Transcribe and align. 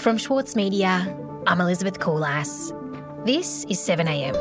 From 0.00 0.16
Schwartz 0.16 0.56
Media, 0.56 1.14
I'm 1.46 1.60
Elizabeth 1.60 1.98
Koolhaas. 1.98 2.74
This 3.26 3.64
is 3.64 3.78
7am. 3.78 4.34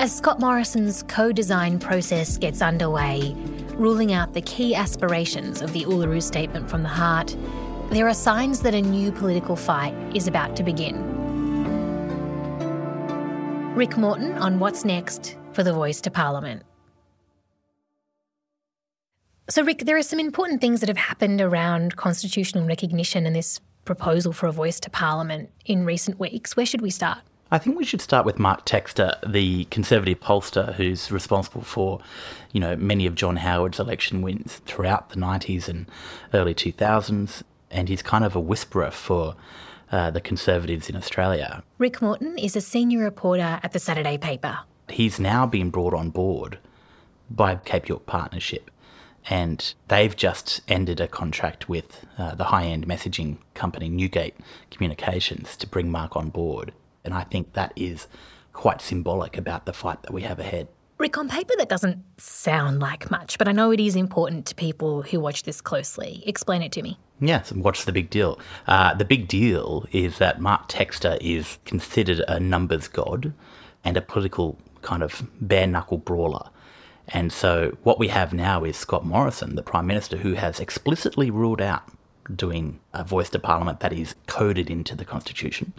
As 0.00 0.16
Scott 0.16 0.40
Morrison's 0.40 1.04
co 1.04 1.30
design 1.30 1.78
process 1.78 2.38
gets 2.38 2.60
underway, 2.60 3.36
ruling 3.74 4.12
out 4.12 4.32
the 4.32 4.40
key 4.40 4.74
aspirations 4.74 5.62
of 5.62 5.72
the 5.72 5.84
Uluru 5.84 6.20
Statement 6.20 6.68
from 6.68 6.82
the 6.82 6.88
Heart, 6.88 7.36
there 7.90 8.08
are 8.08 8.14
signs 8.14 8.58
that 8.62 8.74
a 8.74 8.82
new 8.82 9.12
political 9.12 9.54
fight 9.54 9.94
is 10.16 10.26
about 10.26 10.56
to 10.56 10.64
begin. 10.64 10.96
Rick 13.76 13.96
Morton 13.96 14.32
on 14.38 14.58
what's 14.58 14.84
next 14.84 15.36
for 15.52 15.62
the 15.62 15.72
Voice 15.72 16.00
to 16.00 16.10
Parliament. 16.10 16.64
So, 19.50 19.62
Rick, 19.64 19.86
there 19.86 19.96
are 19.96 20.02
some 20.02 20.20
important 20.20 20.60
things 20.60 20.80
that 20.80 20.90
have 20.90 20.98
happened 20.98 21.40
around 21.40 21.96
constitutional 21.96 22.66
recognition 22.66 23.24
and 23.24 23.34
this 23.34 23.60
proposal 23.86 24.34
for 24.34 24.46
a 24.46 24.52
voice 24.52 24.78
to 24.80 24.90
Parliament 24.90 25.50
in 25.64 25.86
recent 25.86 26.20
weeks. 26.20 26.54
Where 26.54 26.66
should 26.66 26.82
we 26.82 26.90
start? 26.90 27.20
I 27.50 27.56
think 27.56 27.78
we 27.78 27.84
should 27.86 28.02
start 28.02 28.26
with 28.26 28.38
Mark 28.38 28.66
Textor, 28.66 29.14
the 29.26 29.64
Conservative 29.70 30.20
pollster 30.20 30.74
who's 30.74 31.10
responsible 31.10 31.62
for, 31.62 31.98
you 32.52 32.60
know, 32.60 32.76
many 32.76 33.06
of 33.06 33.14
John 33.14 33.36
Howard's 33.36 33.80
election 33.80 34.20
wins 34.20 34.60
throughout 34.66 35.08
the 35.08 35.16
90s 35.16 35.66
and 35.66 35.86
early 36.34 36.54
2000s, 36.54 37.42
and 37.70 37.88
he's 37.88 38.02
kind 38.02 38.24
of 38.24 38.36
a 38.36 38.40
whisperer 38.40 38.90
for 38.90 39.34
uh, 39.90 40.10
the 40.10 40.20
Conservatives 40.20 40.90
in 40.90 40.96
Australia. 40.96 41.62
Rick 41.78 42.02
Morton 42.02 42.36
is 42.36 42.54
a 42.54 42.60
senior 42.60 42.98
reporter 42.98 43.60
at 43.62 43.72
the 43.72 43.78
Saturday 43.78 44.18
paper. 44.18 44.58
He's 44.90 45.18
now 45.18 45.46
been 45.46 45.70
brought 45.70 45.94
on 45.94 46.10
board 46.10 46.58
by 47.30 47.56
Cape 47.56 47.88
York 47.88 48.04
Partnership 48.04 48.70
and 49.28 49.74
they've 49.88 50.16
just 50.16 50.60
ended 50.68 51.00
a 51.00 51.08
contract 51.08 51.68
with 51.68 52.06
uh, 52.16 52.34
the 52.34 52.44
high 52.44 52.64
end 52.64 52.86
messaging 52.86 53.38
company 53.54 53.88
Newgate 53.88 54.34
Communications 54.70 55.56
to 55.56 55.66
bring 55.66 55.90
Mark 55.90 56.16
on 56.16 56.30
board. 56.30 56.72
And 57.04 57.14
I 57.14 57.24
think 57.24 57.52
that 57.52 57.72
is 57.76 58.06
quite 58.52 58.80
symbolic 58.80 59.36
about 59.36 59.66
the 59.66 59.72
fight 59.72 60.02
that 60.02 60.12
we 60.12 60.22
have 60.22 60.38
ahead. 60.38 60.68
Rick, 60.98 61.16
on 61.16 61.28
paper, 61.28 61.54
that 61.58 61.68
doesn't 61.68 62.02
sound 62.20 62.80
like 62.80 63.08
much, 63.08 63.38
but 63.38 63.46
I 63.46 63.52
know 63.52 63.70
it 63.70 63.78
is 63.78 63.94
important 63.94 64.46
to 64.46 64.54
people 64.56 65.02
who 65.02 65.20
watch 65.20 65.44
this 65.44 65.60
closely. 65.60 66.24
Explain 66.26 66.60
it 66.60 66.72
to 66.72 66.82
me. 66.82 66.98
Yes, 67.20 67.52
what's 67.52 67.84
the 67.84 67.92
big 67.92 68.10
deal? 68.10 68.38
Uh, 68.66 68.94
the 68.94 69.04
big 69.04 69.28
deal 69.28 69.86
is 69.92 70.18
that 70.18 70.40
Mark 70.40 70.68
Textor 70.68 71.16
is 71.20 71.58
considered 71.64 72.24
a 72.26 72.40
numbers 72.40 72.88
god 72.88 73.32
and 73.84 73.96
a 73.96 74.00
political 74.00 74.58
kind 74.82 75.04
of 75.04 75.22
bare 75.40 75.68
knuckle 75.68 75.98
brawler. 75.98 76.50
And 77.08 77.32
so 77.32 77.76
what 77.82 77.98
we 77.98 78.08
have 78.08 78.32
now 78.32 78.64
is 78.64 78.76
Scott 78.76 79.04
Morrison, 79.04 79.54
the 79.54 79.62
Prime 79.62 79.86
Minister, 79.86 80.18
who 80.18 80.34
has 80.34 80.60
explicitly 80.60 81.30
ruled 81.30 81.60
out 81.60 81.82
doing 82.34 82.80
a 82.92 83.02
voice 83.02 83.30
to 83.30 83.38
Parliament 83.38 83.80
that 83.80 83.92
is 83.92 84.14
coded 84.26 84.68
into 84.68 84.94
the 84.94 85.06
Constitution. 85.06 85.72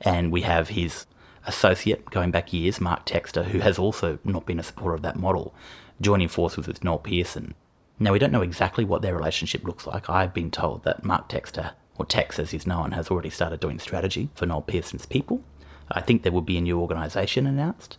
And 0.00 0.32
we 0.32 0.42
have 0.42 0.70
his 0.70 1.06
associate 1.46 2.06
going 2.10 2.30
back 2.30 2.52
years, 2.52 2.80
Mark 2.80 3.04
Textor, 3.04 3.44
who 3.44 3.60
has 3.60 3.78
also 3.78 4.18
not 4.24 4.46
been 4.46 4.58
a 4.58 4.62
supporter 4.62 4.94
of 4.94 5.02
that 5.02 5.16
model, 5.16 5.54
joining 6.00 6.28
forces 6.28 6.66
with 6.66 6.82
Noel 6.82 6.98
Pearson. 6.98 7.54
Now, 7.98 8.12
we 8.12 8.18
don't 8.18 8.32
know 8.32 8.42
exactly 8.42 8.84
what 8.84 9.02
their 9.02 9.14
relationship 9.14 9.64
looks 9.64 9.86
like. 9.86 10.10
I've 10.10 10.34
been 10.34 10.50
told 10.50 10.84
that 10.84 11.04
Mark 11.04 11.28
Textor, 11.28 11.72
or 11.96 12.04
Tex 12.04 12.38
as 12.38 12.50
he's 12.50 12.66
known, 12.66 12.92
has 12.92 13.08
already 13.08 13.30
started 13.30 13.60
doing 13.60 13.78
strategy 13.78 14.28
for 14.34 14.46
Noel 14.46 14.62
Pearson's 14.62 15.06
people. 15.06 15.42
I 15.90 16.00
think 16.00 16.22
there 16.22 16.32
will 16.32 16.42
be 16.42 16.58
a 16.58 16.62
new 16.62 16.80
organisation 16.80 17.46
announced. 17.46 17.96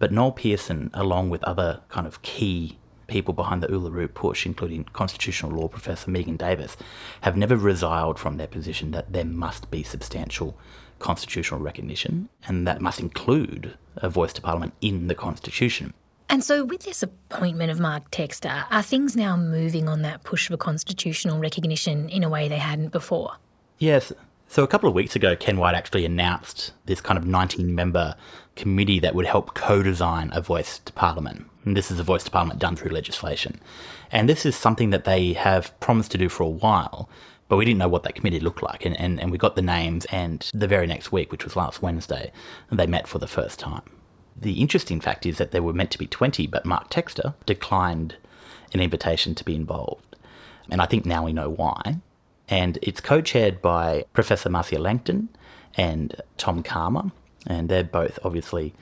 But 0.00 0.12
Noel 0.12 0.32
Pearson, 0.32 0.90
along 0.94 1.28
with 1.28 1.44
other 1.44 1.82
kind 1.90 2.06
of 2.06 2.22
key 2.22 2.78
people 3.06 3.34
behind 3.34 3.62
the 3.62 3.68
Uluru 3.68 4.12
push, 4.12 4.46
including 4.46 4.84
constitutional 4.84 5.52
law 5.52 5.68
professor 5.68 6.10
Megan 6.10 6.38
Davis, 6.38 6.76
have 7.20 7.36
never 7.36 7.54
resiled 7.54 8.18
from 8.18 8.38
their 8.38 8.46
position 8.46 8.92
that 8.92 9.12
there 9.12 9.26
must 9.26 9.70
be 9.70 9.82
substantial 9.82 10.56
constitutional 11.00 11.60
recognition, 11.60 12.30
and 12.48 12.66
that 12.66 12.80
must 12.80 12.98
include 12.98 13.76
a 13.96 14.08
voice 14.08 14.32
to 14.32 14.40
Parliament 14.40 14.72
in 14.80 15.08
the 15.08 15.14
Constitution. 15.14 15.92
And 16.30 16.42
so, 16.42 16.64
with 16.64 16.84
this 16.84 17.02
appointment 17.02 17.70
of 17.70 17.78
Mark 17.78 18.10
Textor, 18.10 18.64
are 18.70 18.82
things 18.82 19.16
now 19.16 19.36
moving 19.36 19.86
on 19.86 20.00
that 20.02 20.24
push 20.24 20.48
for 20.48 20.56
constitutional 20.56 21.38
recognition 21.40 22.08
in 22.08 22.24
a 22.24 22.28
way 22.28 22.48
they 22.48 22.58
hadn't 22.58 22.92
before? 22.92 23.32
Yes. 23.78 24.12
So, 24.50 24.64
a 24.64 24.66
couple 24.66 24.88
of 24.88 24.96
weeks 24.96 25.14
ago, 25.14 25.36
Ken 25.36 25.58
Wyatt 25.58 25.76
actually 25.76 26.04
announced 26.04 26.72
this 26.86 27.00
kind 27.00 27.16
of 27.16 27.24
19 27.24 27.72
member 27.72 28.16
committee 28.56 28.98
that 28.98 29.14
would 29.14 29.26
help 29.26 29.54
co 29.54 29.80
design 29.80 30.28
a 30.32 30.40
voice 30.40 30.80
to 30.80 30.92
Parliament. 30.92 31.46
And 31.64 31.76
this 31.76 31.88
is 31.88 32.00
a 32.00 32.02
voice 32.02 32.24
to 32.24 32.32
Parliament 32.32 32.58
done 32.58 32.74
through 32.74 32.90
legislation. 32.90 33.60
And 34.10 34.28
this 34.28 34.44
is 34.44 34.56
something 34.56 34.90
that 34.90 35.04
they 35.04 35.34
have 35.34 35.78
promised 35.78 36.10
to 36.10 36.18
do 36.18 36.28
for 36.28 36.42
a 36.42 36.48
while, 36.48 37.08
but 37.46 37.58
we 37.58 37.64
didn't 37.64 37.78
know 37.78 37.86
what 37.86 38.02
that 38.02 38.16
committee 38.16 38.40
looked 38.40 38.60
like. 38.60 38.84
And, 38.84 38.98
and, 38.98 39.20
and 39.20 39.30
we 39.30 39.38
got 39.38 39.54
the 39.54 39.62
names, 39.62 40.04
and 40.06 40.50
the 40.52 40.66
very 40.66 40.88
next 40.88 41.12
week, 41.12 41.30
which 41.30 41.44
was 41.44 41.54
last 41.54 41.80
Wednesday, 41.80 42.32
they 42.72 42.88
met 42.88 43.06
for 43.06 43.20
the 43.20 43.28
first 43.28 43.60
time. 43.60 43.88
The 44.36 44.60
interesting 44.60 45.00
fact 45.00 45.26
is 45.26 45.38
that 45.38 45.52
there 45.52 45.62
were 45.62 45.72
meant 45.72 45.92
to 45.92 45.98
be 45.98 46.08
20, 46.08 46.48
but 46.48 46.66
Mark 46.66 46.90
Textor 46.90 47.34
declined 47.46 48.16
an 48.74 48.80
invitation 48.80 49.36
to 49.36 49.44
be 49.44 49.54
involved. 49.54 50.16
And 50.68 50.82
I 50.82 50.86
think 50.86 51.06
now 51.06 51.24
we 51.24 51.32
know 51.32 51.50
why 51.50 52.00
and 52.50 52.78
it's 52.82 53.00
co 53.00 53.20
chaired 53.20 53.62
by 53.62 54.04
Professor 54.12 54.50
Marcia 54.50 54.78
Langton 54.78 55.28
and 55.76 56.20
Tom 56.36 56.62
Calma, 56.62 57.12
and 57.46 57.68
they're 57.68 57.84
both 57.84 58.18
obviously 58.24 58.74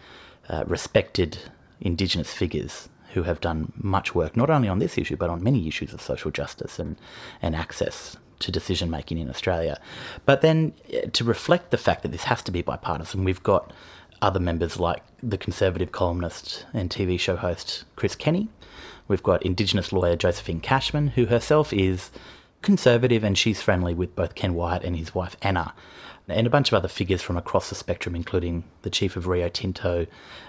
uh, 0.49 0.65
respected 0.67 1.39
Indigenous 1.81 2.33
figures 2.33 2.89
who 3.13 3.23
have 3.23 3.41
done 3.41 3.73
much 3.77 4.15
work 4.15 4.37
not 4.37 4.51
only 4.51 4.69
on 4.69 4.81
this 4.81 4.99
issue 4.99 5.17
but 5.17 5.31
on 5.31 5.43
many 5.43 5.67
issues 5.67 5.95
of 5.95 6.01
social 6.01 6.31
justice 6.31 6.79
and, 6.79 6.97
and 7.41 7.55
access 7.55 8.17
to 8.39 8.53
decision 8.53 8.91
making 8.91 9.19
in 9.19 9.29
Australia. 9.29 9.81
But 10.25 10.41
then 10.41 10.73
uh, 10.93 11.09
to 11.13 11.25
reflect 11.25 11.71
the 11.71 11.79
fact 11.79 12.03
that 12.03 12.13
this 12.13 12.25
has 12.25 12.43
to 12.45 12.53
be 12.53 12.63
bipartisan, 12.63 13.25
we've 13.25 13.43
got 13.43 13.73
other 14.21 14.41
members 14.41 14.79
like 14.79 15.03
the 15.23 15.39
Conservative 15.39 15.93
columnist 15.93 16.67
and 16.73 16.91
TV 16.91 17.19
show 17.19 17.37
host 17.37 17.85
Chris 17.97 18.15
Kenny. 18.15 18.49
We've 19.07 19.23
got 19.23 19.43
Indigenous 19.43 19.93
lawyer 19.93 20.17
Josephine 20.17 20.61
Cashman, 20.61 21.09
who 21.09 21.27
herself 21.27 21.73
is 21.73 22.11
conservative 22.63 23.25
and 23.25 23.37
she's 23.37 23.63
friendly 23.63 23.95
with 23.95 24.15
both 24.17 24.35
Ken 24.35 24.55
Wyatt 24.55 24.85
and 24.85 24.97
his 24.97 25.15
wife 25.15 25.37
Anna. 25.43 25.75
And 26.29 26.47
a 26.47 26.51
bunch 26.51 26.69
of 26.69 26.75
other 26.75 26.89
figures 26.89 27.23
from 27.23 27.39
across 27.39 27.71
the 27.71 27.75
spectrum, 27.75 28.15
including 28.15 28.65
the 28.83 28.91
chief 28.91 29.17
of 29.17 29.27
Rio 29.27 29.49
Tinto 29.49 30.07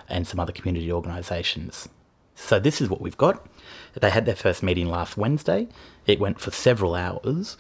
and 0.10 0.28
some 0.28 0.40
other 0.40 0.52
community 0.52 0.92
organisations. 0.92 1.88
So, 2.36 2.60
this 2.60 2.82
is 2.82 2.90
what 2.90 3.02
we've 3.02 3.18
got. 3.18 3.46
They 3.94 4.10
had 4.10 4.26
their 4.26 4.36
first 4.36 4.62
meeting 4.64 4.88
last 4.88 5.18
Wednesday. 5.18 5.68
It 6.06 6.20
went 6.20 6.40
for 6.40 6.52
several 6.52 6.96
hours, 6.96 7.58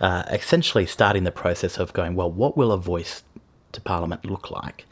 uh, 0.00 0.24
essentially 0.30 0.86
starting 0.86 1.24
the 1.24 1.30
process 1.30 1.78
of 1.78 1.92
going, 1.92 2.14
well, 2.14 2.30
what 2.30 2.56
will 2.56 2.72
a 2.72 2.78
voice 2.78 3.22
to 3.72 3.80
Parliament 3.80 4.24
look 4.24 4.50
like? 4.50 4.86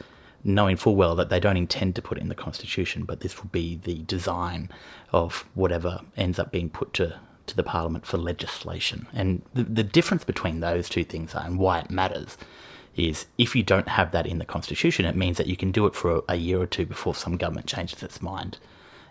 Knowing 0.44 0.76
full 0.76 0.96
well 0.96 1.14
that 1.16 1.28
they 1.28 1.40
don't 1.40 1.56
intend 1.56 1.94
to 1.96 2.02
put 2.02 2.18
it 2.18 2.22
in 2.22 2.28
the 2.28 2.34
Constitution, 2.34 3.04
but 3.04 3.20
this 3.20 3.38
will 3.38 3.50
be 3.50 3.76
the 3.84 4.02
design 4.02 4.70
of 5.12 5.44
whatever 5.54 6.00
ends 6.16 6.38
up 6.38 6.50
being 6.50 6.70
put 6.70 6.92
to 6.94 7.18
to 7.46 7.56
the 7.56 7.62
Parliament 7.62 8.06
for 8.06 8.18
legislation. 8.18 9.06
And 9.12 9.42
the, 9.54 9.64
the 9.64 9.82
difference 9.82 10.24
between 10.24 10.60
those 10.60 10.88
two 10.88 11.04
things 11.04 11.34
are, 11.34 11.44
and 11.44 11.58
why 11.58 11.80
it 11.80 11.90
matters 11.90 12.36
is 12.96 13.26
if 13.38 13.54
you 13.54 13.62
don't 13.62 13.88
have 13.88 14.12
that 14.12 14.26
in 14.26 14.38
the 14.38 14.44
Constitution, 14.44 15.04
it 15.04 15.16
means 15.16 15.36
that 15.36 15.46
you 15.46 15.56
can 15.56 15.70
do 15.70 15.86
it 15.86 15.94
for 15.94 16.16
a, 16.16 16.22
a 16.30 16.36
year 16.36 16.60
or 16.60 16.66
two 16.66 16.86
before 16.86 17.14
some 17.14 17.36
government 17.36 17.66
changes 17.66 18.02
its 18.02 18.22
mind 18.22 18.58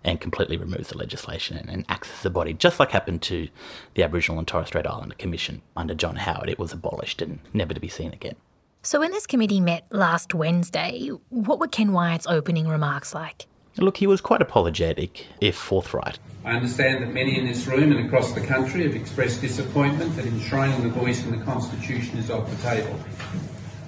and 0.03 0.21
completely 0.21 0.55
removes 0.55 0.89
the 0.89 0.97
legislation 0.97 1.57
and, 1.57 1.69
and 1.69 1.85
the 2.21 2.29
body, 2.29 2.53
just 2.53 2.79
like 2.79 2.91
happened 2.91 3.21
to 3.23 3.49
the 3.95 4.03
Aboriginal 4.03 4.37
and 4.39 4.47
Torres 4.47 4.67
Strait 4.67 4.85
Islander 4.85 5.15
Commission 5.15 5.61
under 5.75 5.95
John 5.95 6.17
Howard. 6.17 6.49
It 6.49 6.59
was 6.59 6.71
abolished 6.71 7.21
and 7.21 7.39
never 7.53 7.73
to 7.73 7.79
be 7.79 7.89
seen 7.89 8.13
again. 8.13 8.35
So, 8.83 8.99
when 8.99 9.11
this 9.11 9.25
committee 9.25 9.59
met 9.59 9.87
last 9.89 10.35
Wednesday, 10.35 11.09
what 11.29 11.59
were 11.59 11.67
Ken 11.67 11.91
Wyatt's 11.91 12.27
opening 12.27 12.67
remarks 12.67 13.15
like? 13.15 13.47
Look, 13.77 13.97
he 13.97 14.07
was 14.07 14.21
quite 14.21 14.41
apologetic, 14.41 15.27
if 15.41 15.55
forthright. 15.55 16.17
I 16.45 16.53
understand 16.53 17.03
that 17.03 17.13
many 17.13 17.37
in 17.37 17.45
this 17.45 17.67
room 17.67 17.91
and 17.91 18.05
across 18.05 18.31
the 18.31 18.39
country 18.39 18.83
have 18.83 18.95
expressed 18.95 19.41
disappointment 19.41 20.15
that 20.15 20.25
enshrining 20.25 20.81
the 20.83 20.89
voice 20.89 21.23
in 21.25 21.37
the 21.37 21.43
Constitution 21.43 22.17
is 22.17 22.31
off 22.31 22.49
the 22.49 22.55
table. 22.63 22.97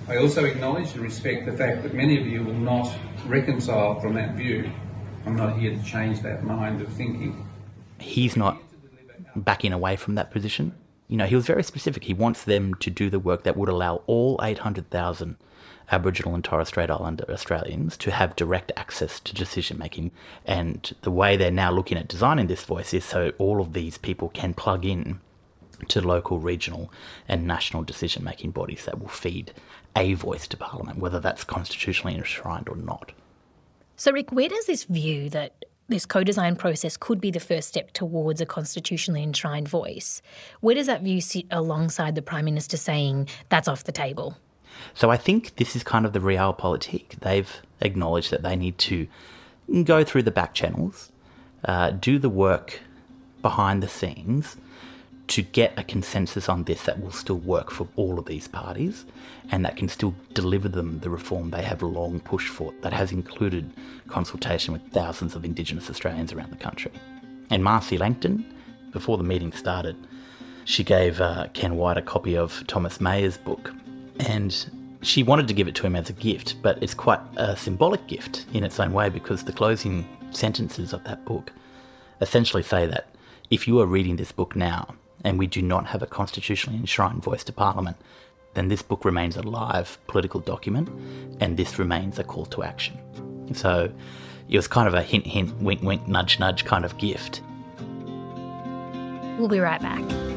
I 0.10 0.18
also 0.18 0.44
acknowledge 0.44 0.92
and 0.94 1.01
respect 1.01 1.45
the 1.45 1.54
fact 1.54 1.84
that 1.84 1.94
many 1.94 2.19
of 2.19 2.28
you 2.28 2.44
will 2.44 2.54
not 2.54 2.94
reconcile 3.28 4.00
from 4.01 4.13
that 4.16 4.36
view. 4.36 4.69
I'm 5.25 5.38
not 5.38 5.57
here 5.57 5.74
to 5.74 5.84
change 5.84 6.22
that 6.22 6.44
mind 6.44 6.81
of 6.81 6.92
thinking. 6.92 7.48
He's 8.00 8.36
not 8.36 8.57
backing 9.36 9.72
away 9.72 9.95
from 9.95 10.16
that 10.16 10.31
position. 10.31 10.74
You 11.07 11.16
know, 11.16 11.25
he 11.25 11.36
was 11.36 11.45
very 11.45 11.63
specific. 11.63 12.04
He 12.04 12.13
wants 12.13 12.44
them 12.44 12.74
to 12.75 12.90
do 12.90 13.10
the 13.10 13.19
work 13.19 13.44
that 13.44 13.56
would 13.56 13.69
allow 13.69 14.01
all 14.07 14.40
800,000 14.44 15.38
Aboriginal 15.92 16.36
and 16.36 16.44
Torres 16.44 16.68
Strait 16.69 16.89
Islander 16.89 17.25
Australians 17.30 17.98
to 17.98 18.12
have 18.12 18.36
direct 18.36 18.72
access 18.75 19.19
to 19.22 19.34
decision 19.34 19.78
making. 19.78 20.12
And 20.45 20.94
the 21.01 21.12
way 21.12 21.38
they're 21.38 21.51
now 21.51 21.72
looking 21.72 21.98
at 21.98 22.07
designing 22.07 22.48
this 22.48 22.63
voice 22.63 22.94
is 22.94 23.06
so 23.06 23.31
all 23.38 23.62
of 23.62 23.74
these 23.74 23.98
people 23.98 24.30
can 24.30 24.54
plug 24.54 24.86
in 24.86 25.19
to 25.89 26.01
local, 26.01 26.39
regional, 26.39 26.92
and 27.28 27.45
national 27.45 27.84
decision 27.84 28.24
making 28.24 28.51
bodies 28.51 28.86
that 28.86 29.00
will 29.00 29.07
feed 29.07 29.54
a 29.95 30.13
voice 30.13 30.48
to 30.48 30.57
Parliament, 30.57 31.00
whether 31.00 31.19
that's 31.19 31.44
constitutionally 31.44 32.16
enshrined 32.16 32.68
or 32.68 32.75
not. 32.75 33.12
So, 33.95 34.12
Rick, 34.12 34.31
where 34.31 34.50
does 34.50 34.66
this 34.66 34.83
view 34.83 35.30
that 35.30 35.66
this 35.90 36.06
co 36.06 36.24
design 36.24 36.56
process 36.56 36.98
could 36.98 37.22
be 37.22 37.31
the 37.31 37.40
first 37.40 37.69
step 37.69 37.92
towards 37.92 38.42
a 38.42 38.45
constitutionally 38.45 39.24
enshrined 39.24 39.69
voice. 39.69 40.22
Where 40.60 40.75
does 40.75 40.88
that 40.88 41.01
view 41.01 41.22
sit 41.22 41.45
alongside 41.50 42.16
the 42.16 42.22
Prime 42.22 42.45
Minister 42.45 42.78
saying 42.78 43.30
that's 43.50 43.68
off 43.68 43.86
the 43.86 43.92
table? 43.92 44.38
So 44.94 45.10
I 45.10 45.18
think 45.18 45.56
this 45.56 45.76
is 45.76 45.84
kind 45.84 46.06
of 46.06 46.14
the 46.14 46.20
realpolitik. 46.20 47.20
They've 47.20 47.62
acknowledged 47.82 48.32
that 48.32 48.44
they 48.44 48.56
need 48.56 48.78
to 48.80 49.08
go 49.84 50.04
through 50.04 50.24
the 50.24 50.32
back 50.32 50.54
channels, 50.54 51.12
uh, 51.66 51.92
do 51.92 52.20
the 52.20 52.30
work 52.30 52.82
behind 53.42 53.84
the 53.84 53.88
scenes 53.88 54.58
to 55.28 55.42
get 55.42 55.74
a 55.78 55.84
consensus 55.84 56.48
on 56.48 56.64
this 56.64 56.84
that 56.84 57.02
will 57.02 57.12
still 57.12 57.38
work 57.38 57.70
for 57.70 57.88
all 57.96 58.18
of 58.18 58.26
these 58.26 58.48
parties 58.48 59.06
and 59.52 59.66
that 59.66 59.76
can 59.76 59.90
still 59.90 60.16
deliver 60.34 60.70
them 60.70 61.00
the 61.00 61.10
reform 61.10 61.52
they 61.52 61.64
have 61.64 61.82
long 61.82 62.20
pushed 62.22 62.48
for, 62.48 62.74
that 62.82 62.94
has 62.94 63.12
included 63.12 63.70
consultation 64.08 64.74
with 64.74 64.82
thousands 64.92 65.36
of 65.36 65.44
Indigenous 65.44 65.90
Australians 65.90 66.32
around 66.32 66.52
the 66.52 66.58
country. 66.58 66.92
And 67.50 67.64
Marcia 67.64 67.98
Langton, 67.98 68.46
before 68.92 69.18
the 69.18 69.24
meeting 69.24 69.52
started, 69.52 69.98
she 70.66 70.84
gave 70.84 71.22
uh, 71.22 71.48
Ken 71.54 71.76
Wyatt 71.76 71.98
a 71.98 72.02
copy 72.02 72.36
of 72.36 72.64
Thomas 72.68 73.00
Mayer's 73.00 73.38
book, 73.38 73.74
and 74.19 74.69
she 75.02 75.24
wanted 75.24 75.48
to 75.48 75.54
give 75.54 75.68
it 75.68 75.75
to 75.75 75.86
him 75.86 75.96
as 75.96 76.10
a 76.10 76.14
gift, 76.14 76.62
but 76.62 76.81
it's 76.81 76.94
quite 76.94 77.19
a 77.38 77.56
symbolic 77.56 78.08
gift 78.08 78.46
in 78.54 78.64
its 78.64 78.80
own 78.80 78.94
way 78.94 79.10
because 79.10 79.44
the 79.44 79.54
closing 79.54 80.08
sentences 80.31 80.94
of 80.94 81.04
that 81.04 81.24
book 81.25 81.52
essentially 82.22 82.64
say 82.64 82.86
that 82.88 83.10
if 83.50 83.68
you 83.68 83.80
are 83.80 83.86
reading 83.86 84.16
this 84.16 84.31
book 84.31 84.56
now 84.56 84.96
and 85.24 85.40
we 85.40 85.48
do 85.48 85.62
not 85.62 85.88
have 85.88 86.02
a 86.02 86.08
constitutionally 86.08 86.80
enshrined 86.80 87.24
voice 87.24 87.44
to 87.44 87.54
Parliament, 87.54 87.98
then 88.54 88.68
this 88.68 88.81
book 88.81 89.06
remains 89.06 89.38
a 89.38 89.44
live 89.44 89.98
political 90.08 90.40
document 90.40 90.90
and 91.40 91.58
this 91.58 91.78
remains 91.78 92.18
a 92.19 92.24
call 92.24 92.46
to 92.48 92.64
action. 92.64 92.98
So 93.54 93.92
it 94.50 94.56
was 94.58 94.68
kind 94.68 94.88
of 94.88 94.94
a 94.94 95.02
hint, 95.02 95.28
hint, 95.28 95.56
wink, 95.58 95.81
wink, 95.84 96.08
nudge, 96.08 96.40
nudge 96.40 96.66
kind 96.66 96.84
of 96.84 96.98
gift. 96.98 97.42
We'll 99.38 99.48
be 99.48 99.60
right 99.60 99.81
back. 99.81 100.37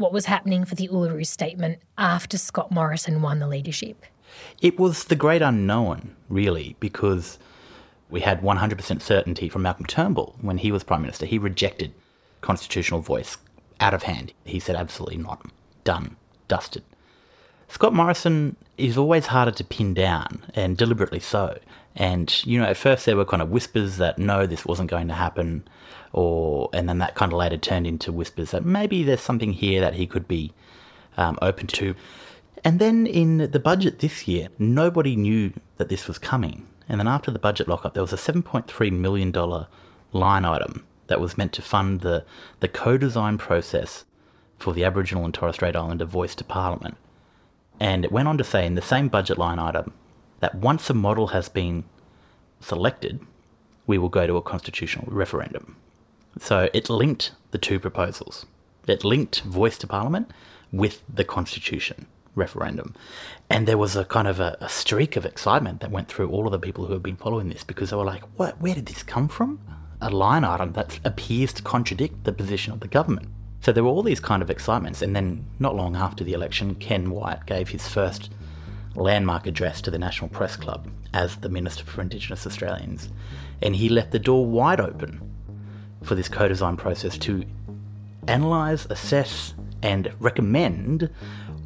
what 0.00 0.12
was 0.12 0.24
happening 0.24 0.64
for 0.64 0.74
the 0.74 0.88
Uluru 0.88 1.26
Statement 1.26 1.78
after 1.98 2.38
Scott 2.38 2.72
Morrison 2.72 3.20
won 3.20 3.38
the 3.38 3.46
leadership? 3.46 4.06
It 4.62 4.78
was 4.78 5.04
the 5.04 5.14
great 5.14 5.42
unknown, 5.42 6.16
really, 6.28 6.76
because 6.80 7.38
we 8.08 8.20
had 8.20 8.40
100% 8.40 9.02
certainty 9.02 9.48
from 9.48 9.62
Malcolm 9.62 9.86
Turnbull 9.86 10.36
when 10.40 10.58
he 10.58 10.72
was 10.72 10.84
Prime 10.84 11.02
Minister. 11.02 11.26
He 11.26 11.38
rejected 11.38 11.92
constitutional 12.40 13.00
voice 13.00 13.36
out 13.78 13.92
of 13.92 14.04
hand. 14.04 14.32
He 14.44 14.58
said, 14.58 14.74
absolutely 14.74 15.18
not. 15.18 15.46
Done. 15.84 16.16
Dusted. 16.48 16.82
Scott 17.70 17.94
Morrison 17.94 18.56
is 18.76 18.98
always 18.98 19.26
harder 19.26 19.52
to 19.52 19.62
pin 19.64 19.94
down, 19.94 20.42
and 20.54 20.76
deliberately 20.76 21.20
so. 21.20 21.56
And, 21.94 22.44
you 22.44 22.58
know, 22.58 22.66
at 22.66 22.76
first 22.76 23.06
there 23.06 23.16
were 23.16 23.24
kind 23.24 23.40
of 23.40 23.50
whispers 23.50 23.96
that 23.98 24.18
no, 24.18 24.44
this 24.44 24.64
wasn't 24.66 24.90
going 24.90 25.06
to 25.08 25.14
happen 25.14 25.64
or 26.12 26.68
and 26.72 26.88
then 26.88 26.98
that 26.98 27.14
kind 27.14 27.32
of 27.32 27.38
later 27.38 27.56
turned 27.56 27.86
into 27.86 28.10
whispers 28.10 28.50
that 28.50 28.64
maybe 28.64 29.04
there's 29.04 29.20
something 29.20 29.52
here 29.52 29.80
that 29.80 29.94
he 29.94 30.06
could 30.06 30.26
be 30.26 30.52
um, 31.16 31.38
open 31.40 31.68
to. 31.68 31.94
And 32.64 32.80
then 32.80 33.06
in 33.06 33.50
the 33.50 33.60
budget 33.60 34.00
this 34.00 34.26
year, 34.26 34.48
nobody 34.58 35.14
knew 35.14 35.52
that 35.76 35.88
this 35.88 36.08
was 36.08 36.18
coming. 36.18 36.66
And 36.88 36.98
then 36.98 37.06
after 37.06 37.30
the 37.30 37.38
budget 37.38 37.68
lockup, 37.68 37.94
there 37.94 38.02
was 38.02 38.12
a 38.12 38.16
$7.3 38.16 38.92
million 38.92 39.32
line 40.12 40.44
item 40.44 40.84
that 41.06 41.20
was 41.20 41.38
meant 41.38 41.52
to 41.52 41.62
fund 41.62 42.00
the, 42.00 42.24
the 42.58 42.68
co 42.68 42.98
design 42.98 43.38
process 43.38 44.04
for 44.58 44.74
the 44.74 44.84
Aboriginal 44.84 45.24
and 45.24 45.32
Torres 45.32 45.54
Strait 45.54 45.76
Islander 45.76 46.04
voice 46.04 46.34
to 46.34 46.44
Parliament. 46.44 46.96
And 47.80 48.04
it 48.04 48.12
went 48.12 48.28
on 48.28 48.38
to 48.38 48.44
say 48.44 48.66
in 48.66 48.74
the 48.74 48.82
same 48.82 49.08
budget 49.08 49.38
line 49.38 49.58
item 49.58 49.94
that 50.40 50.54
once 50.54 50.90
a 50.90 50.94
model 50.94 51.28
has 51.28 51.48
been 51.48 51.84
selected, 52.60 53.20
we 53.86 53.98
will 53.98 54.10
go 54.10 54.26
to 54.26 54.36
a 54.36 54.42
constitutional 54.42 55.06
referendum. 55.10 55.76
So 56.38 56.68
it 56.72 56.90
linked 56.90 57.32
the 57.50 57.58
two 57.58 57.80
proposals. 57.80 58.46
It 58.86 59.02
linked 59.04 59.40
voice 59.40 59.78
to 59.78 59.86
parliament 59.86 60.30
with 60.70 61.02
the 61.12 61.24
constitution 61.24 62.06
referendum. 62.34 62.94
And 63.48 63.66
there 63.66 63.78
was 63.78 63.96
a 63.96 64.04
kind 64.04 64.28
of 64.28 64.38
a, 64.38 64.56
a, 64.60 64.68
streak 64.68 65.16
of 65.16 65.26
excitement 65.26 65.80
that 65.80 65.90
went 65.90 66.08
through 66.08 66.28
all 66.30 66.46
of 66.46 66.52
the 66.52 66.58
people 66.58 66.86
who 66.86 66.92
have 66.92 67.02
been 67.02 67.16
following 67.16 67.48
this 67.48 67.64
because 67.64 67.90
they 67.90 67.96
were 67.96 68.04
like, 68.04 68.22
what, 68.36 68.60
where 68.60 68.74
did 68.74 68.86
this 68.86 69.02
come 69.02 69.28
from? 69.28 69.60
A 70.00 70.10
line 70.10 70.44
item 70.44 70.72
that 70.74 71.00
appears 71.04 71.52
to 71.54 71.62
contradict 71.62 72.24
the 72.24 72.32
position 72.32 72.72
of 72.72 72.80
the 72.80 72.88
government. 72.88 73.28
So 73.60 73.72
there 73.72 73.84
were 73.84 73.90
all 73.90 74.02
these 74.02 74.20
kind 74.20 74.42
of 74.42 74.50
excitements. 74.50 75.02
And 75.02 75.14
then, 75.14 75.44
not 75.58 75.76
long 75.76 75.96
after 75.96 76.24
the 76.24 76.32
election, 76.32 76.74
Ken 76.74 77.10
Wyatt 77.10 77.46
gave 77.46 77.68
his 77.68 77.86
first 77.86 78.30
landmark 78.94 79.46
address 79.46 79.80
to 79.82 79.90
the 79.90 79.98
National 79.98 80.28
Press 80.28 80.56
Club 80.56 80.88
as 81.12 81.36
the 81.36 81.48
Minister 81.48 81.84
for 81.84 82.00
Indigenous 82.00 82.46
Australians. 82.46 83.08
And 83.62 83.76
he 83.76 83.88
left 83.88 84.12
the 84.12 84.18
door 84.18 84.46
wide 84.46 84.80
open 84.80 85.20
for 86.02 86.14
this 86.14 86.28
co 86.28 86.48
design 86.48 86.76
process 86.76 87.18
to 87.18 87.44
analyse, 88.26 88.86
assess, 88.86 89.54
and 89.82 90.12
recommend 90.18 91.10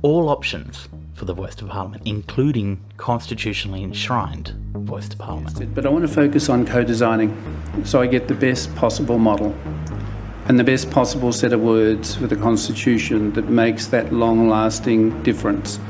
all 0.03 0.29
options 0.29 0.89
for 1.15 1.25
the 1.25 1.33
voice 1.33 1.55
to 1.55 1.65
parliament, 1.67 2.03
including 2.05 2.85
constitutionally 2.97 3.85
enshrined 3.85 4.49
voice 4.75 5.09
to 5.09 5.17
parliament. 5.17 5.75
But 5.75 5.87
I 5.87 5.89
want 5.89 6.07
to 6.07 6.13
focus 6.13 6.49
on 6.49 6.67
co 6.67 6.83
designing 6.83 7.33
so 7.85 8.01
I 8.01 8.07
get 8.07 8.27
the 8.27 8.35
best 8.35 8.75
possible 8.75 9.19
model 9.19 9.57
and 10.47 10.59
the 10.59 10.65
best 10.65 10.91
possible 10.91 11.33
set 11.33 11.55
of 11.55 11.61
words 11.61 12.15
for 12.17 12.27
the 12.27 12.37
Constitution 12.37 13.33
that 13.33 13.49
makes 13.49 13.87
that 13.87 14.13
long 14.13 14.49
lasting 14.49 15.23
difference. 15.23 15.81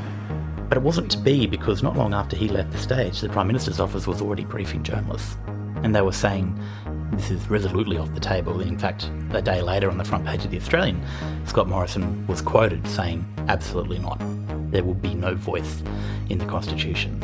But 0.69 0.77
it 0.77 0.81
wasn't 0.81 1.11
to 1.11 1.17
be 1.17 1.45
because 1.45 1.83
not 1.83 1.97
long 1.97 2.13
after 2.13 2.37
he 2.37 2.47
left 2.47 2.71
the 2.71 2.77
stage, 2.77 3.19
the 3.19 3.29
Prime 3.29 3.47
Minister's 3.47 3.81
office 3.81 4.07
was 4.07 4.21
already 4.21 4.45
briefing 4.45 4.81
journalists. 4.81 5.35
And 5.83 5.93
they 5.93 6.01
were 6.01 6.13
saying 6.13 6.57
this 7.11 7.29
is 7.29 7.49
resolutely 7.49 7.97
off 7.97 8.13
the 8.13 8.19
table. 8.21 8.61
In 8.61 8.79
fact, 8.79 9.09
a 9.33 9.41
day 9.41 9.61
later 9.61 9.89
on 9.91 9.97
the 9.97 10.05
front 10.05 10.25
page 10.25 10.45
of 10.45 10.51
The 10.51 10.57
Australian, 10.57 11.05
Scott 11.45 11.67
Morrison 11.67 12.25
was 12.27 12.41
quoted 12.41 12.87
saying, 12.87 13.25
absolutely 13.49 13.99
not. 13.99 14.21
There 14.71 14.85
will 14.85 14.95
be 14.95 15.13
no 15.13 15.35
voice 15.35 15.83
in 16.29 16.37
the 16.37 16.45
Constitution. 16.45 17.21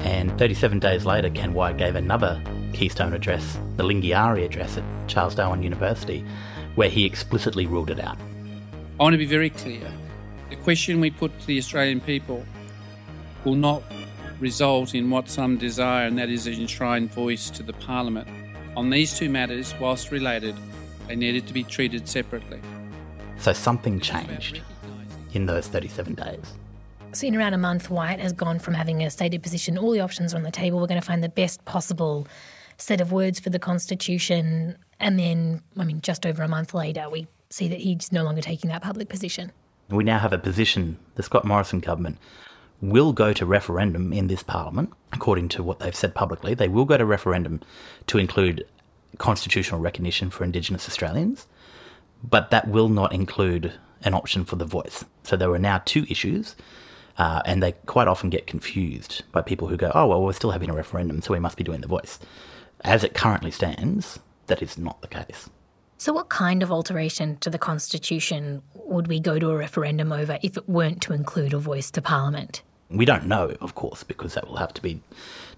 And 0.00 0.36
37 0.38 0.78
days 0.78 1.04
later, 1.04 1.28
Ken 1.28 1.52
Wyatt 1.52 1.76
gave 1.76 1.94
another 1.94 2.42
Keystone 2.72 3.12
address, 3.12 3.58
the 3.76 3.84
Lingiari 3.84 4.44
address 4.46 4.78
at 4.78 4.84
Charles 5.08 5.34
Darwin 5.34 5.62
University, 5.62 6.24
where 6.74 6.88
he 6.88 7.04
explicitly 7.04 7.66
ruled 7.66 7.90
it 7.90 8.00
out. 8.00 8.18
I 8.98 9.02
want 9.02 9.14
to 9.14 9.18
be 9.18 9.26
very 9.26 9.50
clear. 9.50 9.92
The 10.50 10.56
question 10.56 11.00
we 11.00 11.10
put 11.10 11.38
to 11.40 11.46
the 11.46 11.58
Australian 11.58 12.00
people 12.00 12.44
will 13.44 13.54
not 13.54 13.82
result 14.40 14.94
in 14.94 15.10
what 15.10 15.28
some 15.28 15.58
desire, 15.58 16.06
and 16.06 16.18
that 16.18 16.28
is 16.28 16.46
an 16.46 16.54
enshrined 16.54 17.12
voice 17.12 17.50
to 17.50 17.62
the 17.62 17.72
Parliament. 17.72 18.28
On 18.76 18.90
these 18.90 19.16
two 19.16 19.28
matters, 19.28 19.74
whilst 19.80 20.10
related, 20.10 20.56
they 21.06 21.16
needed 21.16 21.46
to 21.46 21.52
be 21.52 21.64
treated 21.64 22.08
separately. 22.08 22.60
So 23.38 23.52
something 23.52 24.00
changed 24.00 24.60
in 25.32 25.46
those 25.46 25.66
37 25.68 26.14
days. 26.14 26.40
So, 27.12 27.26
in 27.26 27.34
around 27.34 27.54
a 27.54 27.58
month, 27.58 27.90
Wyatt 27.90 28.20
has 28.20 28.32
gone 28.32 28.60
from 28.60 28.74
having 28.74 29.02
a 29.02 29.10
stated 29.10 29.42
position, 29.42 29.76
all 29.76 29.90
the 29.90 30.00
options 30.00 30.32
are 30.32 30.36
on 30.36 30.44
the 30.44 30.52
table, 30.52 30.78
we're 30.78 30.86
going 30.86 31.00
to 31.00 31.06
find 31.06 31.24
the 31.24 31.28
best 31.28 31.64
possible 31.64 32.28
set 32.76 33.00
of 33.00 33.10
words 33.10 33.40
for 33.40 33.50
the 33.50 33.58
Constitution. 33.58 34.76
And 35.00 35.18
then, 35.18 35.62
I 35.76 35.84
mean, 35.84 36.00
just 36.02 36.26
over 36.26 36.42
a 36.42 36.48
month 36.48 36.74
later, 36.74 37.08
we 37.08 37.26
see 37.48 37.68
that 37.68 37.80
he's 37.80 38.12
no 38.12 38.22
longer 38.22 38.42
taking 38.42 38.68
that 38.70 38.82
public 38.82 39.08
position. 39.08 39.50
We 39.88 40.04
now 40.04 40.18
have 40.18 40.32
a 40.32 40.38
position, 40.38 40.98
the 41.16 41.22
Scott 41.22 41.44
Morrison 41.44 41.80
government 41.80 42.18
will 42.80 43.12
go 43.12 43.32
to 43.32 43.44
referendum 43.44 44.12
in 44.12 44.28
this 44.28 44.42
parliament, 44.42 44.90
according 45.12 45.48
to 45.50 45.62
what 45.62 45.80
they've 45.80 45.94
said 45.94 46.14
publicly. 46.14 46.54
They 46.54 46.68
will 46.68 46.84
go 46.84 46.96
to 46.96 47.04
referendum 47.04 47.60
to 48.06 48.18
include 48.18 48.64
constitutional 49.18 49.80
recognition 49.80 50.30
for 50.30 50.44
Indigenous 50.44 50.88
Australians, 50.88 51.46
but 52.22 52.50
that 52.50 52.68
will 52.68 52.88
not 52.88 53.12
include 53.12 53.74
an 54.02 54.14
option 54.14 54.44
for 54.44 54.56
the 54.56 54.64
voice. 54.64 55.04
So 55.24 55.36
there 55.36 55.50
are 55.50 55.58
now 55.58 55.82
two 55.84 56.06
issues, 56.08 56.56
uh, 57.18 57.42
and 57.44 57.62
they 57.62 57.72
quite 57.84 58.08
often 58.08 58.30
get 58.30 58.46
confused 58.46 59.24
by 59.32 59.42
people 59.42 59.68
who 59.68 59.76
go, 59.76 59.92
oh, 59.94 60.06
well, 60.06 60.22
we're 60.22 60.32
still 60.32 60.52
having 60.52 60.70
a 60.70 60.74
referendum, 60.74 61.20
so 61.20 61.34
we 61.34 61.40
must 61.40 61.58
be 61.58 61.64
doing 61.64 61.82
the 61.82 61.88
voice. 61.88 62.18
As 62.82 63.04
it 63.04 63.12
currently 63.12 63.50
stands, 63.50 64.20
that 64.50 64.62
is 64.62 64.76
not 64.76 65.00
the 65.00 65.08
case. 65.08 65.48
So, 65.96 66.12
what 66.12 66.28
kind 66.28 66.62
of 66.62 66.72
alteration 66.72 67.36
to 67.38 67.50
the 67.50 67.58
Constitution 67.58 68.62
would 68.74 69.06
we 69.06 69.20
go 69.20 69.38
to 69.38 69.50
a 69.50 69.56
referendum 69.56 70.12
over 70.12 70.38
if 70.42 70.56
it 70.56 70.68
weren't 70.68 71.02
to 71.02 71.12
include 71.12 71.52
a 71.52 71.58
voice 71.58 71.90
to 71.92 72.02
Parliament? 72.02 72.62
We 72.88 73.04
don't 73.04 73.26
know, 73.26 73.54
of 73.60 73.74
course, 73.74 74.02
because 74.02 74.34
that 74.34 74.48
will 74.48 74.56
have 74.56 74.74
to 74.74 74.82
be 74.82 75.00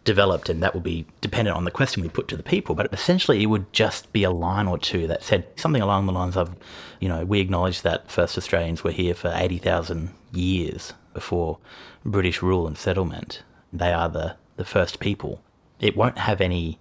developed 0.05 0.49
and 0.49 0.63
that 0.63 0.75
will 0.75 0.81
be 0.81 1.07
dependent 1.21 1.57
on 1.57 1.65
the 1.65 1.71
question 1.71 2.03
we 2.03 2.09
put 2.09 2.29
to 2.29 2.37
the 2.37 2.43
people. 2.43 2.75
But 2.75 2.93
essentially, 2.93 3.43
it 3.43 3.47
would 3.47 3.73
just 3.73 4.13
be 4.13 4.25
a 4.25 4.31
line 4.31 4.67
or 4.67 4.79
two 4.79 5.07
that 5.07 5.23
said 5.23 5.47
something 5.57 5.81
along 5.81 6.07
the 6.07 6.13
lines 6.13 6.37
of, 6.37 6.55
you 7.01 7.09
know, 7.09 7.25
we 7.25 7.41
acknowledge 7.41 7.83
that 7.83 8.11
first 8.11 8.37
Australians 8.37 8.85
were 8.85 8.91
here 8.91 9.15
for 9.15 9.33
80,000 9.35 10.11
years 10.33 10.93
before 11.15 11.59
British 12.05 12.43
rule 12.43 12.67
and 12.67 12.77
settlement. 12.77 13.43
They 13.73 13.93
are 13.93 14.09
the, 14.09 14.37
the 14.57 14.65
first 14.65 14.99
people. 14.99 15.41
It 15.81 15.97
won't 15.97 16.19
have 16.19 16.41
any 16.41 16.79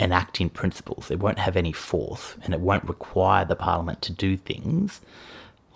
enacting 0.00 0.50
principles, 0.50 1.10
it 1.10 1.20
won't 1.20 1.38
have 1.38 1.56
any 1.56 1.72
force, 1.72 2.36
and 2.42 2.52
it 2.52 2.60
won't 2.60 2.88
require 2.88 3.44
the 3.44 3.56
Parliament 3.56 4.02
to 4.02 4.12
do 4.12 4.36
things 4.36 5.00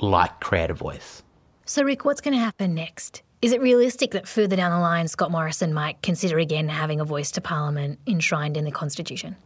like 0.00 0.40
create 0.40 0.70
a 0.70 0.74
voice. 0.74 1.22
So, 1.64 1.82
Rick, 1.82 2.04
what's 2.04 2.20
going 2.20 2.34
to 2.34 2.40
happen 2.42 2.74
next? 2.74 3.22
Is 3.40 3.52
it 3.52 3.60
realistic 3.60 4.10
that 4.12 4.26
further 4.26 4.56
down 4.56 4.72
the 4.72 4.80
line, 4.80 5.06
Scott 5.06 5.30
Morrison 5.30 5.72
might 5.72 6.02
consider 6.02 6.38
again 6.38 6.68
having 6.68 6.98
a 6.98 7.04
voice 7.04 7.30
to 7.32 7.40
Parliament 7.40 8.00
enshrined 8.06 8.56
in 8.56 8.64
the 8.64 8.72
Constitution? 8.72 9.36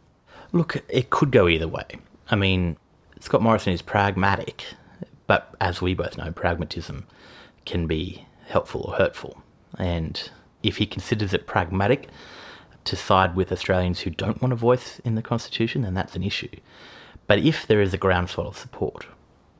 Look, 0.51 0.83
it 0.89 1.09
could 1.09 1.31
go 1.31 1.47
either 1.47 1.67
way. 1.67 1.85
I 2.29 2.35
mean, 2.35 2.77
Scott 3.19 3.41
Morrison 3.41 3.73
is 3.73 3.81
pragmatic, 3.81 4.63
but 5.27 5.53
as 5.61 5.81
we 5.81 5.93
both 5.93 6.17
know, 6.17 6.31
pragmatism 6.31 7.05
can 7.65 7.85
be 7.85 8.25
helpful 8.47 8.81
or 8.81 8.95
hurtful. 8.95 9.43
And 9.77 10.29
if 10.63 10.77
he 10.77 10.85
considers 10.85 11.33
it 11.33 11.45
pragmatic 11.45 12.07
to 12.85 12.95
side 12.95 13.35
with 13.35 13.51
Australians 13.51 14.01
who 14.01 14.09
don't 14.09 14.41
want 14.41 14.53
a 14.53 14.57
voice 14.57 14.99
in 15.03 15.15
the 15.15 15.21
Constitution, 15.21 15.81
then 15.81 15.93
that's 15.93 16.15
an 16.15 16.23
issue. 16.23 16.49
But 17.27 17.39
if 17.39 17.65
there 17.65 17.81
is 17.81 17.93
a 17.93 17.97
groundswell 17.97 18.47
of 18.47 18.57
support, 18.57 19.07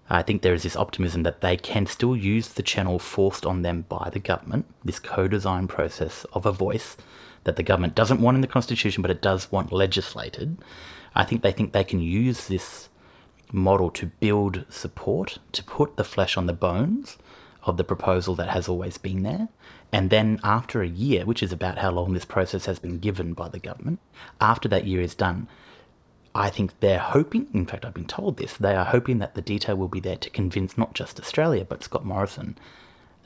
I 0.10 0.22
think 0.22 0.42
there 0.42 0.54
is 0.54 0.64
this 0.64 0.76
optimism 0.76 1.24
that 1.24 1.42
they 1.42 1.56
can 1.56 1.86
still 1.86 2.16
use 2.16 2.50
the 2.50 2.64
channel 2.64 3.00
forced 3.00 3.46
on 3.46 3.62
them 3.62 3.86
by 3.88 4.10
the 4.12 4.20
government, 4.20 4.66
this 4.84 5.00
co 5.00 5.28
design 5.28 5.68
process 5.68 6.26
of 6.34 6.46
a 6.46 6.52
voice 6.52 6.98
that 7.46 7.56
the 7.56 7.64
government 7.64 7.96
doesn't 7.96 8.22
want 8.22 8.36
in 8.36 8.42
the 8.42 8.48
Constitution, 8.48 9.02
but 9.02 9.12
it 9.12 9.22
does 9.22 9.52
want 9.52 9.72
legislated. 9.72 10.58
I 11.16 11.24
think 11.24 11.42
they 11.42 11.52
think 11.52 11.72
they 11.72 11.84
can 11.84 12.00
use 12.00 12.48
this 12.48 12.90
model 13.52 13.90
to 13.92 14.08
build 14.08 14.66
support, 14.70 15.40
to 15.52 15.64
put 15.64 15.96
the 15.96 16.04
flesh 16.04 16.38
on 16.38 16.48
the 16.48 16.54
bones 16.54 17.18
of 17.66 17.78
the 17.78 17.84
proposal 17.84 18.36
that 18.36 18.50
has 18.50 18.68
always 18.68 18.98
been 18.98 19.24
there. 19.24 19.48
And 19.92 20.10
then 20.10 20.40
after 20.44 20.82
a 20.82 20.88
year, 20.88 21.26
which 21.26 21.44
is 21.44 21.52
about 21.52 21.78
how 21.78 21.92
long 21.92 22.14
this 22.14 22.26
process 22.26 22.66
has 22.66 22.80
been 22.80 23.00
given 23.00 23.34
by 23.34 23.50
the 23.50 23.60
government, 23.60 24.00
after 24.42 24.68
that 24.70 24.86
year 24.86 25.02
is 25.02 25.16
done, 25.16 25.48
I 26.36 26.50
think 26.50 26.80
they're 26.80 27.00
hoping, 27.00 27.48
in 27.54 27.66
fact, 27.66 27.86
I've 27.86 27.94
been 27.94 28.06
told 28.06 28.38
this, 28.38 28.54
they 28.58 28.76
are 28.76 28.86
hoping 28.86 29.20
that 29.20 29.36
the 29.36 29.42
detail 29.42 29.76
will 29.76 29.88
be 29.88 30.00
there 30.00 30.18
to 30.18 30.30
convince 30.30 30.78
not 30.78 30.96
just 30.96 31.20
Australia, 31.20 31.64
but 31.64 31.84
Scott 31.84 32.06
Morrison 32.06 32.58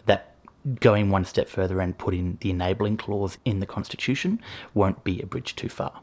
that 0.05 0.35
going 0.81 1.09
one 1.09 1.23
step 1.23 1.47
further 1.47 1.79
and 1.79 1.97
putting 1.97 2.37
the 2.41 2.49
enabling 2.49 2.97
clause 2.97 3.37
in 3.45 3.61
the 3.61 3.65
Constitution 3.65 4.41
won't 4.73 5.03
be 5.05 5.21
a 5.21 5.25
bridge 5.25 5.55
too 5.55 5.69
far. 5.69 6.01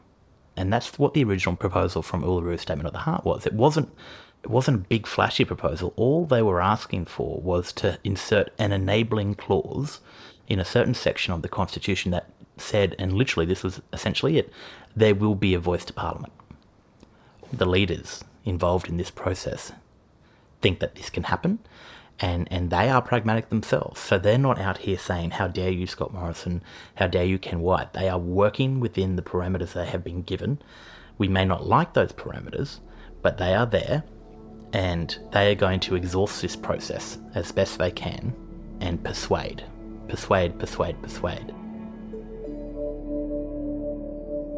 And 0.57 0.73
that's 0.73 0.97
what 0.97 1.13
the 1.13 1.23
original 1.23 1.55
proposal 1.55 2.01
from 2.01 2.23
Uluru 2.23 2.59
Statement 2.59 2.87
of 2.87 2.93
the 2.93 2.99
Heart 2.99 3.25
was. 3.25 3.45
It 3.45 3.53
wasn't 3.53 3.93
it 4.45 4.49
wasn't 4.49 4.77
a 4.77 4.87
big 4.87 5.05
flashy 5.07 5.43
proposal. 5.43 5.93
All 5.95 6.25
they 6.25 6.41
were 6.41 6.61
asking 6.61 7.05
for 7.05 7.41
was 7.41 7.73
to 7.73 7.99
insert 8.03 8.53
an 8.57 8.71
enabling 8.71 9.35
clause 9.35 9.99
in 10.47 10.59
a 10.59 10.65
certain 10.65 10.93
section 10.93 11.33
of 11.33 11.41
the 11.41 11.49
Constitution 11.49 12.11
that 12.11 12.29
said, 12.57 12.95
and 12.97 13.13
literally 13.13 13.45
this 13.45 13.63
was 13.63 13.81
essentially 13.91 14.37
it, 14.37 14.51
there 14.95 15.15
will 15.15 15.35
be 15.35 15.53
a 15.53 15.59
voice 15.59 15.83
to 15.85 15.93
Parliament 15.93 16.31
the 17.51 17.65
leaders 17.65 18.23
involved 18.43 18.87
in 18.87 18.97
this 18.97 19.11
process 19.11 19.71
think 20.61 20.79
that 20.79 20.95
this 20.95 21.09
can 21.09 21.23
happen 21.23 21.59
and 22.19 22.47
and 22.49 22.69
they 22.69 22.89
are 22.89 23.01
pragmatic 23.01 23.49
themselves. 23.49 23.99
So 23.99 24.17
they're 24.17 24.37
not 24.37 24.57
out 24.57 24.77
here 24.79 24.97
saying, 24.97 25.31
"How 25.31 25.49
dare 25.49 25.69
you, 25.69 25.85
Scott 25.85 26.13
Morrison? 26.13 26.63
How 26.95 27.07
dare 27.07 27.25
you, 27.25 27.37
Ken 27.37 27.59
Wyatt?" 27.59 27.91
They 27.91 28.07
are 28.07 28.17
working 28.17 28.79
within 28.79 29.17
the 29.17 29.21
parameters 29.21 29.73
they 29.73 29.85
have 29.85 30.01
been 30.01 30.21
given. 30.21 30.59
We 31.17 31.27
may 31.27 31.43
not 31.43 31.67
like 31.67 31.93
those 31.93 32.13
parameters, 32.13 32.79
but 33.21 33.37
they 33.37 33.53
are 33.53 33.65
there, 33.65 34.03
and 34.73 35.17
they 35.31 35.51
are 35.51 35.55
going 35.55 35.79
to 35.81 35.95
exhaust 35.95 36.41
this 36.41 36.55
process 36.55 37.17
as 37.33 37.51
best 37.51 37.77
they 37.77 37.91
can 37.91 38.35
and 38.81 39.03
persuade, 39.03 39.63
persuade, 40.07 40.57
persuade, 40.59 41.01
persuade. 41.01 41.53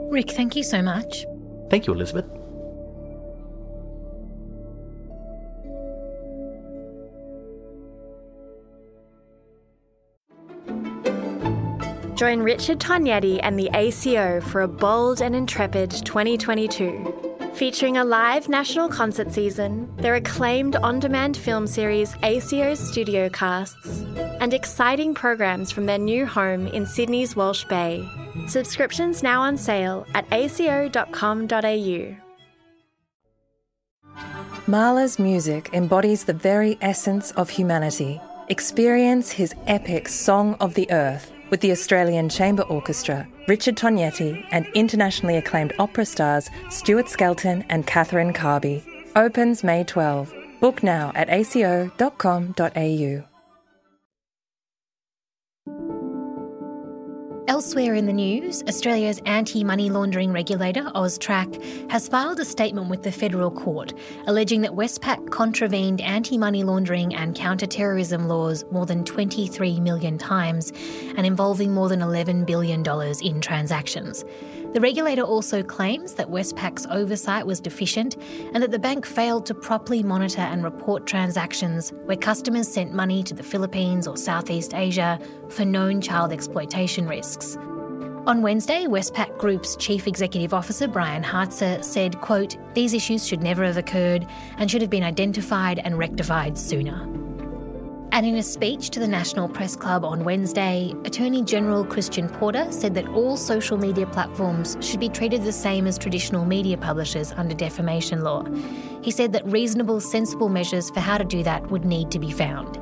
Rick, 0.09 0.31
thank 0.31 0.55
you 0.55 0.63
so 0.63 0.81
much. 0.81 1.25
Thank 1.69 1.85
you, 1.85 1.93
Elizabeth. 1.93 2.25
Join 12.17 12.39
Richard 12.39 12.79
Tognetti 12.79 13.39
and 13.43 13.59
the 13.59 13.69
ACO 13.75 14.41
for 14.41 14.61
a 14.61 14.67
bold 14.67 15.21
and 15.21 15.35
intrepid 15.35 15.91
2022. 15.91 17.26
Featuring 17.57 17.97
a 17.97 18.03
live 18.03 18.49
national 18.49 18.87
concert 18.87 19.31
season, 19.31 19.91
their 19.97 20.13
acclaimed 20.13 20.75
on 20.75 20.99
demand 20.99 21.35
film 21.35 21.65
series 21.65 22.13
ACO's 22.21 22.79
Studio 22.79 23.29
Casts, 23.29 24.03
and 24.39 24.53
exciting 24.53 25.15
programs 25.15 25.71
from 25.71 25.87
their 25.87 25.97
new 25.97 26.27
home 26.27 26.67
in 26.67 26.85
Sydney's 26.85 27.35
Walsh 27.35 27.63
Bay. 27.63 28.07
Subscriptions 28.47 29.23
now 29.23 29.41
on 29.41 29.57
sale 29.57 30.05
at 30.13 30.31
aco.com.au. 30.31 32.15
Mahler's 34.67 35.17
music 35.17 35.71
embodies 35.73 36.25
the 36.25 36.33
very 36.33 36.77
essence 36.81 37.31
of 37.31 37.49
humanity. 37.49 38.21
Experience 38.49 39.31
his 39.31 39.55
epic 39.65 40.09
Song 40.09 40.53
of 40.59 40.75
the 40.75 40.91
Earth 40.91 41.31
with 41.49 41.61
the 41.61 41.71
Australian 41.71 42.29
Chamber 42.29 42.63
Orchestra, 42.63 43.27
Richard 43.47 43.75
Tognetti, 43.75 44.45
and 44.51 44.67
internationally 44.73 45.37
acclaimed 45.37 45.73
opera 45.79 46.05
stars 46.05 46.49
Stuart 46.69 47.09
Skelton 47.09 47.63
and 47.69 47.87
Catherine 47.87 48.33
Carby. 48.33 48.83
Opens 49.15 49.63
May 49.63 49.83
12. 49.83 50.33
Book 50.59 50.83
now 50.83 51.11
at 51.15 51.29
aco.com.au. 51.29 53.26
Elsewhere 57.47 57.93
in 57.93 58.05
the 58.05 58.11
news, 58.11 58.61
Australia's 58.67 59.21
anti 59.25 59.63
money 59.63 59.89
laundering 59.89 60.33
regulator, 60.33 60.83
AUSTRAC, 60.95 61.89
has 61.89 62.09
filed 62.09 62.41
a 62.41 62.45
statement 62.45 62.89
with 62.89 63.03
the 63.03 63.11
federal 63.11 63.49
court 63.49 63.93
alleging 64.25 64.59
that 64.61 64.71
Westpac 64.71 65.31
contravened 65.31 66.01
anti 66.01 66.37
money 66.37 66.65
laundering 66.65 67.15
and 67.15 67.35
counter 67.35 67.65
terrorism 67.65 68.27
laws 68.27 68.65
more 68.69 68.85
than 68.85 69.05
23 69.05 69.79
million 69.79 70.17
times 70.17 70.73
and 71.15 71.25
involving 71.25 71.73
more 71.73 71.87
than 71.87 72.01
$11 72.01 72.45
billion 72.45 72.83
in 73.21 73.39
transactions. 73.39 74.25
The 74.77 74.81
regulator 74.81 75.23
also 75.23 75.63
claims 75.63 76.13
that 76.13 76.29
Westpac's 76.29 76.85
oversight 76.91 77.47
was 77.47 77.59
deficient 77.59 78.15
and 78.53 78.61
that 78.61 78.69
the 78.69 78.77
bank 78.77 79.07
failed 79.07 79.47
to 79.47 79.55
properly 79.55 80.03
monitor 80.03 80.41
and 80.41 80.63
report 80.63 81.07
transactions 81.07 81.91
where 82.05 82.15
customers 82.15 82.67
sent 82.67 82.93
money 82.93 83.23
to 83.23 83.33
the 83.33 83.41
Philippines 83.41 84.07
or 84.07 84.17
Southeast 84.17 84.75
Asia 84.75 85.19
for 85.49 85.65
known 85.65 85.99
child 85.99 86.31
exploitation 86.31 87.07
risks. 87.07 87.57
On 88.27 88.43
Wednesday, 88.43 88.85
Westpac 88.85 89.39
Group's 89.39 89.75
Chief 89.77 90.05
Executive 90.05 90.53
Officer 90.53 90.87
Brian 90.87 91.23
Hartzer 91.23 91.83
said, 91.83 92.21
quote, 92.21 92.55
"These 92.75 92.93
issues 92.93 93.25
should 93.25 93.41
never 93.41 93.63
have 93.63 93.77
occurred 93.77 94.27
and 94.59 94.69
should 94.69 94.81
have 94.81 94.91
been 94.91 95.01
identified 95.01 95.79
and 95.79 95.97
rectified 95.97 96.55
sooner." 96.55 97.26
And 98.11 98.25
in 98.25 98.35
a 98.35 98.43
speech 98.43 98.89
to 98.91 98.99
the 98.99 99.07
National 99.07 99.47
Press 99.47 99.75
Club 99.75 100.03
on 100.03 100.23
Wednesday, 100.23 100.93
Attorney 101.05 101.43
General 101.43 101.85
Christian 101.85 102.29
Porter 102.29 102.71
said 102.71 102.95
that 102.95 103.07
all 103.09 103.37
social 103.37 103.77
media 103.77 104.07
platforms 104.07 104.77
should 104.81 104.99
be 104.99 105.09
treated 105.09 105.43
the 105.43 105.51
same 105.51 105.85
as 105.85 105.97
traditional 105.97 106.45
media 106.45 106.77
publishers 106.77 107.31
under 107.33 107.53
defamation 107.53 108.21
law. 108.21 108.43
He 109.01 109.11
said 109.11 109.33
that 109.33 109.45
reasonable, 109.45 110.01
sensible 110.01 110.49
measures 110.49 110.89
for 110.89 110.99
how 110.99 111.17
to 111.17 111.23
do 111.23 111.43
that 111.43 111.69
would 111.69 111.85
need 111.85 112.09
to 112.11 112.19
be 112.19 112.31
found. 112.31 112.79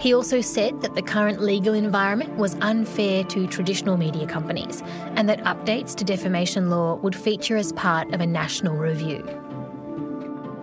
He 0.00 0.12
also 0.12 0.40
said 0.40 0.80
that 0.80 0.94
the 0.94 1.02
current 1.02 1.40
legal 1.40 1.74
environment 1.74 2.36
was 2.36 2.56
unfair 2.60 3.22
to 3.24 3.46
traditional 3.46 3.96
media 3.96 4.26
companies 4.26 4.82
and 5.14 5.28
that 5.28 5.38
updates 5.44 5.94
to 5.96 6.04
defamation 6.04 6.68
law 6.68 6.96
would 6.96 7.14
feature 7.14 7.56
as 7.56 7.72
part 7.72 8.12
of 8.12 8.20
a 8.20 8.26
national 8.26 8.76
review. 8.76 9.22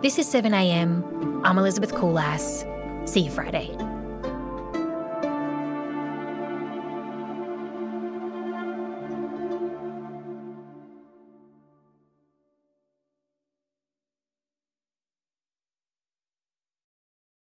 This 0.01 0.19
is 0.19 0.27
7am. 0.27 1.41
I'm 1.43 1.57
Elizabeth 1.57 1.93
Coolass. 1.93 2.67
See 3.07 3.21
you 3.21 3.31
Friday. 3.31 3.75